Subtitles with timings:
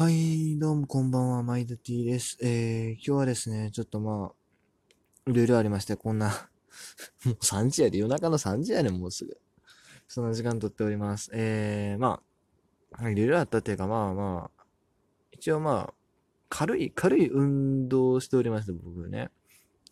[0.00, 2.38] はい、どうもこんばんは、マイドティです。
[2.40, 6.48] えー、今日はですね、ちょっとまあ、いろいろありまして、こんな
[7.26, 9.36] もう3時やで、夜中の3時やねん、もうすぐ。
[10.08, 11.30] そんな時間とっております。
[11.34, 12.22] えー、ま
[12.92, 14.64] あ、いろいろあったっていうか、まあまあ、
[15.32, 15.94] 一応まあ、
[16.48, 19.30] 軽い、軽い運動をしておりまして、僕ね。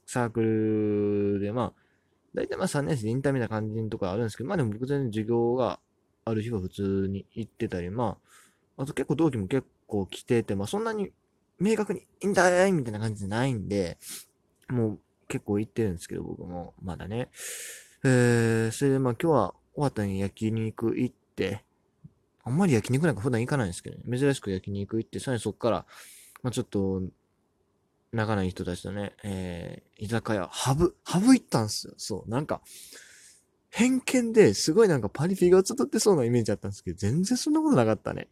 [0.07, 1.83] サークルで、まあ、
[2.33, 5.79] 大体まあ3年生でインターみたいな感じのとこあるんですけど、まあでも僕全然授業が
[6.25, 8.17] ある日は普通に行ってたり、ま
[8.79, 11.11] あ、あと結構同期も結構こう来てて、まあそんなに
[11.59, 13.99] 明確にいいんだいみたいな感じじゃないんで、
[14.69, 17.31] もう結構行ってるんですけど、僕もまだね。
[18.05, 21.65] えー、それでまあ今日は終わったに焼肉行って、
[22.45, 24.19] あんまり焼肉なんか普段行かないんですけどね。
[24.19, 25.87] 珍しく焼肉行って、さらにそっから、
[26.43, 27.03] まあちょっと、
[28.13, 31.95] 仲ない人たちとね、えー、居酒屋、ハブ、ハブ行ったんすよ。
[31.99, 32.63] そう、なんか、
[33.71, 38.29] 偏見ですごいなんかパリピが映ってそうなイメージあったんですけど、全然そんなことなかったね。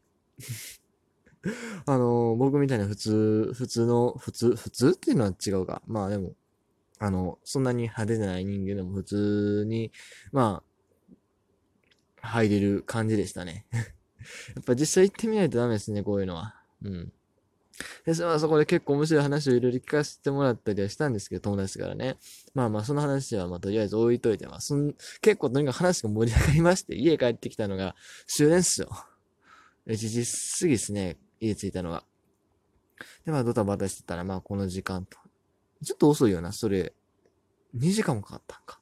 [1.86, 5.82] あの、僕みたいな普通、普通の、普通、普通っていうのは違うか。
[5.86, 6.32] まあでも、
[6.98, 9.92] あの、そんなに派手じゃない人間でも普通に、
[10.32, 10.62] ま
[12.22, 13.66] あ、入れる感じでしたね。
[13.72, 16.54] やっぱ実際行ってみないとダメですね、こういうのは。
[16.82, 17.12] うん。
[18.04, 22.16] で、そそこで結構面白い話をいろいろ聞かせてもらったりはしたんですけど、友達からね。
[22.54, 27.94] まあまあ、その話はまあとりあえず置いといて、まあ、そん結構とにかく話が盛り上がりまして、家帰ってきたのが
[28.26, 28.88] 終電っすよ。
[29.86, 30.24] 1時
[30.58, 31.16] 過ぎですね。
[31.40, 32.04] 家着いたのが。
[33.24, 35.18] で、まあ、ドタバタしてたら、まあ、この時間と。
[35.84, 36.92] ちょっと遅いよな、それ。
[37.76, 38.80] 2時間もかかったんか。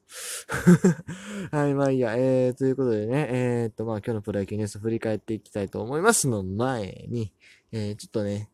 [1.57, 2.15] はい、まあいいや。
[2.15, 7.33] えー、ということでね、えー、っと、まあ今日のプロ野球ニュース振り返っていきたいと思いますの前に、
[7.71, 8.49] えー、ちょっとね、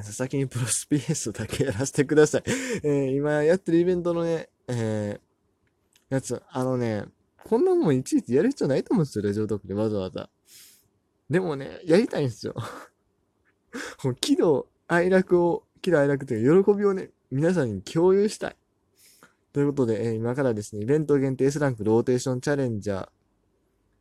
[0.00, 2.42] 先にプロスピースだけやらせてください。
[2.82, 7.04] えー、今やってるイベントのね、えー、やつ、あのね、
[7.44, 10.30] こんなもんいちいちやる必要ないと思うんですよ、ラジオトークでわざわざ。
[11.28, 12.54] でもね、やりたいんですよ。
[14.20, 18.56] 喜怒哀楽を、喜怒哀楽という喜びをね、皆さんに共有したい。
[19.52, 23.08] ということで、えー、今からですね、イベント限定 S ランクローテーションチャレンジャ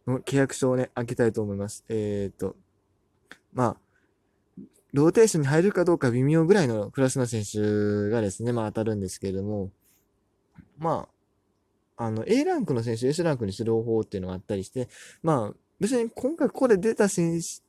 [0.07, 1.83] ーの契約書をね、開けたいと思います。
[1.89, 2.55] えー、っと、
[3.53, 3.77] まあ、
[4.93, 9.71] ローテーションに入るかどうか微妙ぐらいのクラスの選手がですね、まあ当たるんですけれども、
[10.77, 11.07] ま
[11.97, 14.89] あ、あの、A ランクの選手 S ランクにする方法っていうのがあったりして、
[15.21, 17.61] まあ、別に今回ここで出た選手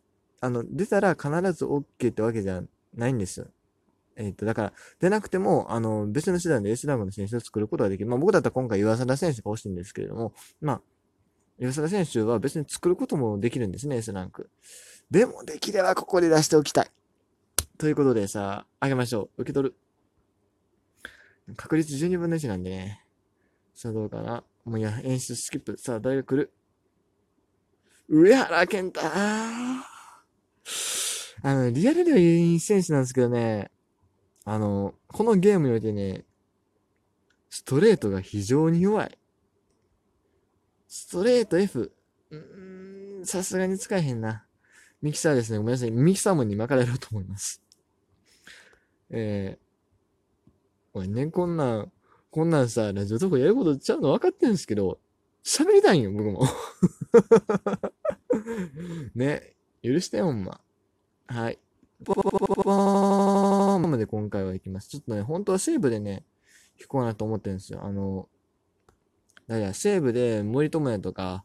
[0.43, 2.63] あの、出たら必ず OK ってわけじゃ
[2.95, 3.47] ないんですよ。
[4.17, 8.11] えっ、と、だから、出なくても、あの、別の手段で S ランクの選手を作ることができる。
[8.11, 10.83] まあ僕だったら今回岩貞選手が欲しいんですけれども、まあ、
[11.61, 14.51] 岩貞選手は別に作ることもできるんですね、S ランク。
[15.13, 16.91] でも、できればここで出しておきたい。
[17.79, 19.43] ということでさ、あげましょう。
[19.43, 19.77] 受け取る。
[21.57, 23.05] 確率12分の1なんでね。
[23.75, 24.43] さあどうかな。
[24.65, 25.79] もういや、演出スキップ。
[25.79, 26.53] さあ、誰が来る
[28.09, 29.01] 上原健太
[31.43, 33.71] あの、リアルではいい選手なんですけどね、
[34.45, 36.25] あの、このゲームにおいてね、
[37.51, 39.19] ストレートが非常に弱い。
[40.89, 41.93] ストレート F。
[42.31, 44.45] うーん、さすがに使えへんな。
[45.01, 45.59] ミキサーですね。
[45.59, 45.91] ごめんなさい。
[45.91, 47.61] ミキサーもに巻かれると思います。
[49.11, 51.93] えー、おいね、こんなん、
[52.31, 54.99] こんなんさ、ラジオとかやることちゃうの分かってるんですけど、
[55.45, 56.47] 喋りたいんよ、僕も。
[59.15, 60.61] ね、許してよ、ほんま。
[61.27, 61.59] はい。
[62.05, 64.89] ポポポポポーンまで今回は行きます。
[64.89, 66.25] ちょっとね、本当は西武でね、
[66.79, 67.81] 行こうなと思ってるんですよ。
[67.85, 68.29] あの、
[69.47, 71.45] だから西武で森友哉とか、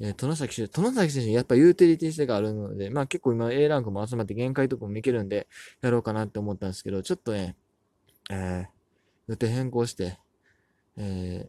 [0.00, 5.46] えー、殿崎選手、殿崎選手やっぱユーティリティ性があるので、まあ結構今 A ランクも集まって限界とかもいけるんで、
[5.82, 7.56] やろうかなって思ったんですけど、ちょっとね、
[8.30, 8.66] えー、
[9.28, 10.18] 予定変更して、
[10.96, 11.48] え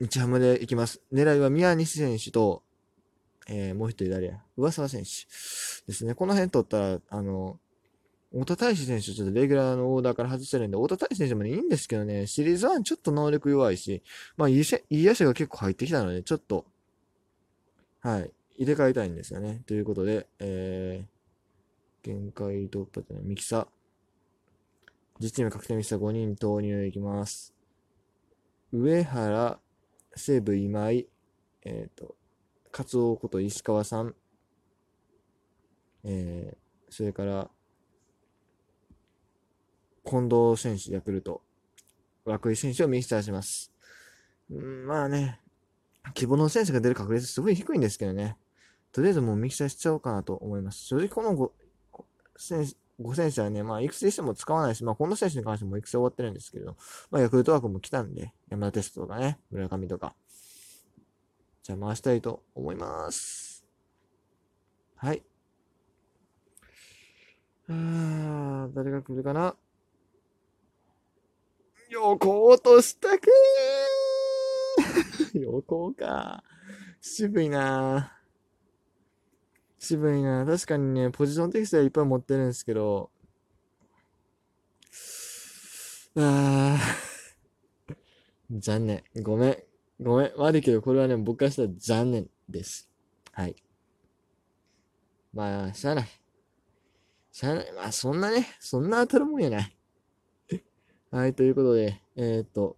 [0.00, 1.02] ー、日ハムで行きます。
[1.12, 2.62] 狙いは宮西選手と、
[3.46, 4.40] えー、もう一人誰や？
[4.56, 5.10] 上沢選手
[5.86, 6.14] ですね。
[6.14, 7.58] この辺取ったら、あの、
[8.32, 14.02] 太田大志選手ちょっとレギュラーのオーダーから外してるんで、太田大志選手もね、いいんですけどね、シリーズ1ちょっと能力弱いし、
[14.36, 16.66] まあ、いい、いい足が結構入ってきたので、ちょっと、
[18.00, 19.62] はい、入れ替えたいんですよね。
[19.66, 23.68] ということで、えー、限界突破ってね、ミキサ。
[25.18, 27.54] 実チーム確定ミキサ5人投入いきます。
[28.72, 29.58] 上原、
[30.14, 31.06] 西武今井、
[31.64, 32.15] えっ、ー、と、
[32.76, 34.14] カツオこと石川さん、
[36.04, 37.48] えー、それから、
[40.04, 41.40] 近藤選手、ヤクルト、
[42.26, 43.72] 涌井選手をミスターします。
[44.52, 45.40] んまあね、
[46.12, 48.36] 希望の選手が出る確率すごい低いんですけどね。
[48.92, 50.84] とりあえずもうミキサーしちゃおうかなと思います。
[50.84, 51.50] 正直この 5,
[52.36, 56.76] 選手5選手はね、まあ、育成しても使わないし、まあ、この選手に関しても育成終わってるんですけど、
[57.10, 60.14] まあ、ヤクルト枠も来たんで、山田テストとかね、村上とか。
[61.66, 63.66] じゃあ回したいと思います。
[64.94, 65.24] はい。
[67.68, 69.56] あ、誰が来るかな？
[71.90, 76.44] 横落としたくー 横か。
[77.00, 78.16] 渋いな
[79.80, 83.10] 渋いな確かにね、ポジションテキストはいっぱい持ってるんですけど、
[86.14, 87.96] あー、
[88.60, 89.02] 残念。
[89.20, 89.65] ごめん。
[90.00, 90.32] ごめん。
[90.36, 92.90] 悪いけど、これはね、僕からしたら残念です。
[93.32, 93.56] はい。
[95.32, 96.08] まあ、しゃあない。
[97.32, 97.72] しゃあない。
[97.72, 99.76] まあ、そんなね、そんな当たるもんやない。
[101.10, 102.76] はい、ということで、えー、っと、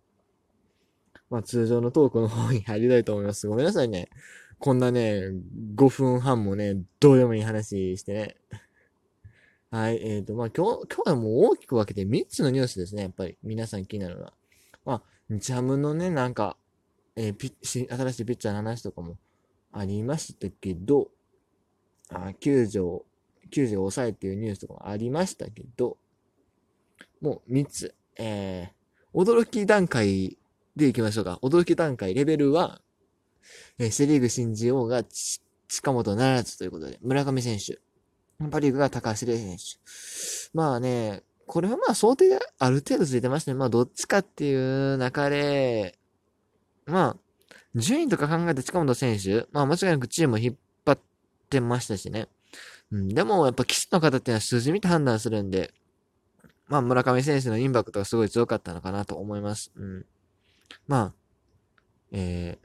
[1.30, 3.46] まあ、通常のトークの方に入りたいと思います。
[3.48, 4.10] ごめんなさいね。
[4.58, 5.28] こんなね、
[5.76, 8.36] 5分半もね、どうでもいい話してね。
[9.70, 13.36] はい、えー、っと、まあ、今日、今日はもう大きく分けて3つのニュースですね、やっぱり。
[13.42, 14.32] 皆さん気になるのは。
[14.84, 16.56] まあ、日ハムのね、なんか、
[17.20, 19.16] えー、新しいピッチャーの話とかも
[19.72, 21.08] ありましたけど、
[22.10, 23.02] あ、救助、
[23.50, 25.98] 救助を抑えっていうニュースとかもありましたけど、
[27.20, 27.94] もう3つ。
[28.20, 30.38] えー、驚き段階
[30.76, 31.40] で行きましょうか。
[31.42, 32.80] 驚き段階レベルは、
[33.78, 37.80] えー、セリーグ新人王が近本ならずということで、村上選手。
[38.52, 39.64] パリーグが高橋礼選手。
[40.54, 43.56] まあね、これはまあ想定ある程度ついてましたね。
[43.56, 45.98] まあどっちかっていう中で、
[46.88, 47.16] まあ、
[47.74, 50.54] 順位とか考えた近本選手、まあ間違いなくチームを引っ
[50.84, 50.98] 張っ
[51.50, 52.28] てましたしね。
[52.90, 55.72] うん、でもやっぱ騎士の方っていうのは数字見て判断するんで、
[56.66, 59.72] まあ村上選手のインパクトがすごい強かったのかなと思います。
[59.76, 60.06] うん。
[60.86, 61.14] まあ、
[62.12, 62.58] え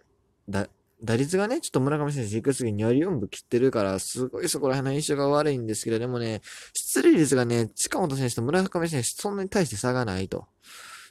[0.50, 0.68] ー、だ、
[1.04, 6.42] 打率がね、ちょっと村上選手、いくつに2割4分切ってるから、すごいそこら辺の印象が悪いんですけど、でもね、
[6.74, 10.48] 出塁率がね、近本選手と村上選手、そんなに対して差がないと。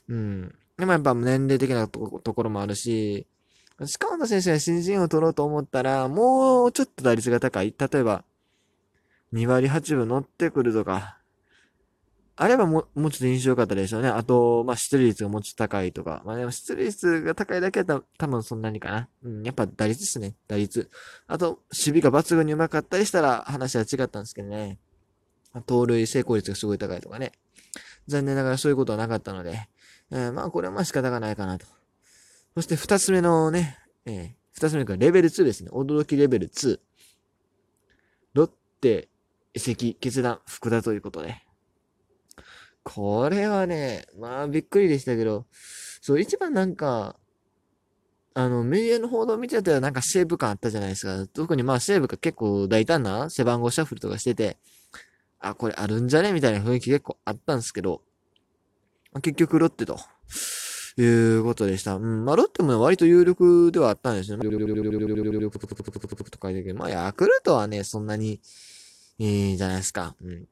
[0.08, 0.54] うん。
[0.78, 3.26] でもやっぱ年齢的なところもあるし、
[3.86, 7.74] 近本選手が新人を取ろうと思ったら、もうちょっと打率が高い。
[7.78, 8.24] 例えば、
[9.32, 11.18] 2割8分乗ってくるとか、
[12.34, 14.08] あればも、もうちょっと印象良かったでしょうね。
[14.08, 16.22] あと、まあ、出塁率がもうちょっと高いとか。
[16.24, 19.08] まあ、でも出塁率が高いだけだと多分そんなにかな。
[19.22, 20.34] うん、やっぱ打率ですね。
[20.48, 20.90] 打率。
[21.26, 24.78] あと、守備が抜群に上手かったりしたら話は違ったんですけどね。
[25.66, 27.32] 盗塁成功率がすごい高いとかね。
[28.06, 29.68] 残念ながらそういうことはなかったので。
[30.12, 31.66] えー、まあ、これはまあ仕方がないかなと。
[32.54, 35.70] そして二つ目のね、えー、二つ目がレベル2ですね。
[35.70, 36.78] 驚きレベル2。
[38.34, 38.50] ロッ
[38.80, 39.08] テ、
[39.54, 41.42] 移籍、決断、福田ということで。
[42.84, 45.46] これはね、まあびっくりでしたけど、
[46.00, 47.16] そう、一番なんか、
[48.34, 51.26] あの、メディアの報道を見てたらなんかセーブ感あったじゃないですか。
[51.28, 54.58] 特にまあセーブが結構大胆な背番号シャッフルとかしてて、
[55.38, 56.32] あ、これあるんじゃね？
[56.32, 58.02] みたいな雰囲気結構あったんですけど、
[59.20, 59.98] 結局ロッテと、
[60.98, 61.96] いうことでした。
[61.96, 62.24] うん。
[62.24, 64.44] まあロッテもね割と有力ではあったんですよね。
[66.30, 68.40] と書いてるけど、まあヤクルトはね、そんなに、
[69.18, 70.16] いいじゃないですか。
[70.22, 70.48] うん。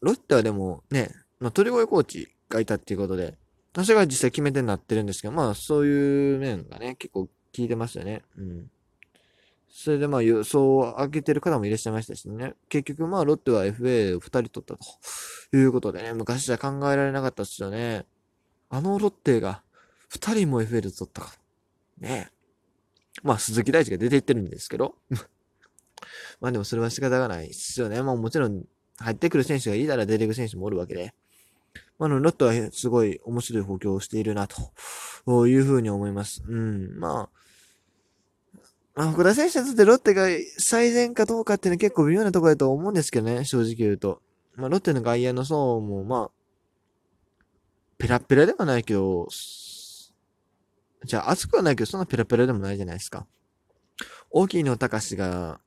[0.00, 1.10] ロッテはでもね、
[1.40, 3.36] まあ、鳥越コーチがいたっていうことで、
[3.72, 8.22] 私が実際決め手になってるんですけど、まあ、そういう面がね、結構聞いてましたね。
[8.36, 8.70] うん。
[9.76, 12.54] それでまあ予想を上げてる方もいらっしゃいましたしね。
[12.68, 14.78] 結局まあロッテは FA を2人取ったと
[15.56, 18.06] いうことでね、昔じゃ考えられなかったっすよね。
[18.70, 19.62] あのロッテが
[20.12, 21.32] 2人も FA で取ったか。
[21.98, 22.30] ね
[23.24, 24.94] まあ鈴木大地が出ていってるんですけど。
[26.40, 28.00] まあでもそれは仕方がないっすよね。
[28.00, 28.64] まあもちろん
[28.98, 31.14] 入ってくる選手がいたら出てくる選手もおるわけで。
[31.98, 36.44] まあの、ロットはすごい面白い補強をしているな、というふうに思います。
[36.46, 36.98] うん。
[36.98, 37.44] まあ、
[38.96, 40.26] あ、福田選手にとってロッテが
[40.58, 44.22] 最善かどうかっていうのは結構微妙なところだと思うんですけどね、正直言うと。
[44.54, 46.30] まあ、ロッテの外野の層も、まあ、
[47.98, 49.28] ペラペラではないけど、
[51.04, 53.26] じゃあ熱くはないけど、そんなペラペラでもないじゃないですか。
[54.30, 55.60] 大きいの高しが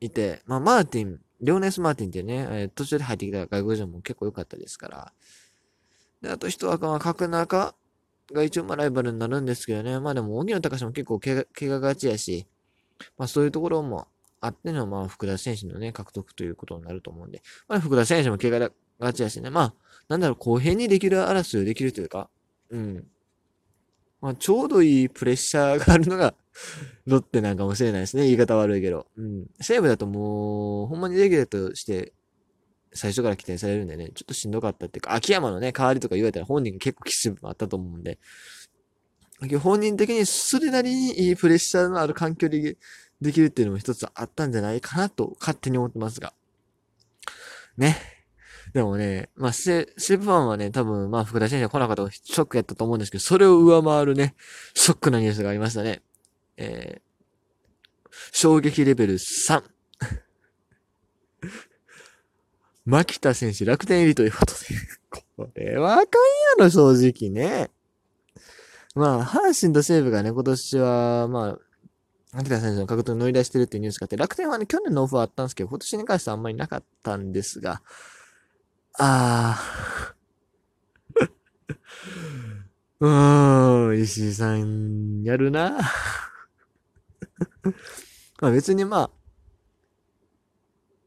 [0.00, 5.12] いて、まあ、マーティン、リオネス・マーティンってね、えー、途中で入ってきた外国人も結構良かったですから、
[6.22, 7.74] で、あと一枠は角中
[8.32, 9.98] が一応まあライバルになるんですけどね。
[10.00, 12.46] まあでも、荻野隆も結構怪我、怪我がちやし、
[13.18, 14.08] まあそういうところも
[14.40, 17.42] あっての、まあ福田選手のね、獲得ということになると思うんで。
[17.68, 19.50] まあ福田選手も怪我がちやしね。
[19.50, 19.74] まあ、
[20.08, 22.28] なんだろう、公平にできる争いをできるというか、
[22.70, 23.06] うん。
[24.20, 26.34] まあちょうどいいプレッシャーがあるのが
[27.06, 28.24] ロッテなんかもしれないですね。
[28.24, 29.06] 言い方悪いけど。
[29.16, 29.46] うん。
[29.60, 32.12] 西武だともう、ほんまにレギュラーとして
[32.96, 38.18] 最初から期待されるんでね、ちょっとしんどかったっていうか、秋山のね、代わりとか言われたら本人が結構きつい部分あったと思うんで、
[39.60, 42.76] 本人的にそれなりにいいプレッシャーのある環境で
[43.20, 46.32] できるっていうのも一つあったんじゃないかなと勝手に思ってますが。
[47.76, 47.96] ね。
[48.72, 54.34] でもね、まあ、シシブファンはね、多分、まあ、福田選手は来なかったショックやったと思うんですけど、それを上回るね、
[54.74, 56.02] ショックなニュースがありましたね。
[56.56, 59.62] えー、衝撃レベル3。
[62.84, 64.58] 牧田選手楽天入りということで。
[65.36, 67.70] これはあかんやろ、正直ね。
[68.96, 71.58] まあ、阪神と西武がね、今年は、まあ、
[72.32, 77.82] 牧田選手の獲得に乗り出してるっていうニュースがあって、楽天はね、去年のオフはあったんですけど、今年に関してはあんまりなかったんですが、
[78.98, 81.28] あー。
[83.00, 85.72] うーん、石井さん、やるな。
[88.40, 89.10] まあ別にまあ、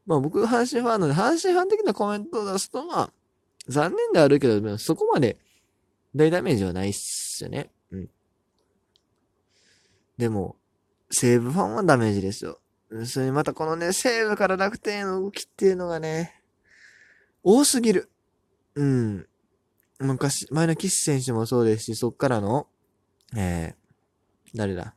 [0.06, 3.12] まあ僕、阪神ファンなので、阪神ファン的なコメントを出すと、まあ、
[3.66, 5.40] 残念であるけど、そこまで
[6.14, 7.72] 大ダメージはないっすよね。
[10.20, 10.56] でも、
[11.10, 12.60] 西武ファンはダメージですよ。
[13.06, 16.42] それにまたこのね、西武から楽天への動きっていうのがね、
[17.42, 18.10] 多すぎる。
[18.74, 19.26] うん。
[19.98, 22.68] 昔、前の岸選手もそうですし、そっからの、
[23.34, 24.94] えー、誰だ？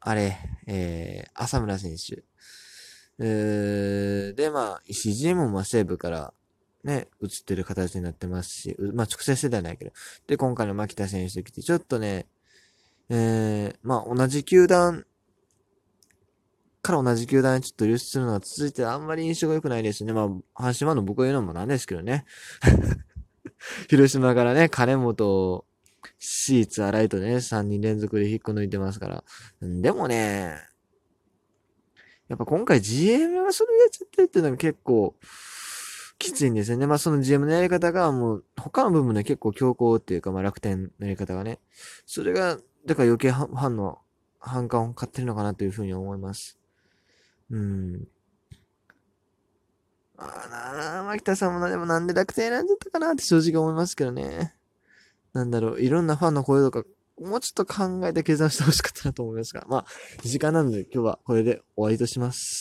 [0.00, 0.36] あれ、
[0.66, 2.24] えー、浅村選手。
[3.20, 6.34] えー、で、まあ、石井もまあ西武から
[6.82, 9.92] ね、映ってる形になってますし、まあ直接世代ないけど。
[10.26, 12.26] で、今回の牧田選手と来て、ちょっとね、
[13.14, 15.04] えー、まあ同じ球団
[16.80, 20.14] から同じ球団にちょっと流出するのが続いてあんまり印象が良くないですね。
[20.14, 22.24] まあ、阪神ファンの僕が言うのもなんですけどね。
[23.88, 25.64] 広島からね、金本、
[26.18, 29.24] シーツ、荒井とね、3人連続で引っこ抜いてますから。
[29.60, 30.56] でもね、
[32.28, 35.14] やっぱ今回 GM がそれやっちゃってるっていうのが結構、
[36.18, 36.86] きついんですよね。
[36.86, 41.60] まあその GM のやり方がもう、他の部分で結構強硬っていうか、まあ楽天のやり方がね。
[42.06, 43.98] それが、だから余計ファンの
[44.40, 46.58] 反感を買ってるのかなというふうに思います。
[47.50, 48.08] うん。
[50.16, 54.54] ああなあ、牧田さんもでもなんで楽天選んじゃったかなって正直思いますけどね。
[55.32, 56.84] なんだろう、いろんなファンの声とか、
[57.20, 59.86] もうちょっと考えて計算してほしかったなと思いますが、まあ、
[60.22, 62.60] 時間なので今日はこれで終わりとします。